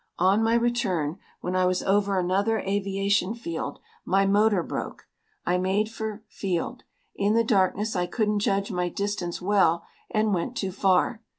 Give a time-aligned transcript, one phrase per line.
[0.17, 5.05] On my return, when I was over another aviation field, my motor broke.
[5.45, 6.81] I made for field.
[7.13, 11.21] In the darkness I couldn't judge my distance well, and went too far.